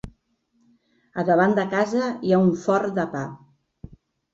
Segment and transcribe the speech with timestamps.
[1.21, 3.27] A davant de casa hi ha un forn de pa.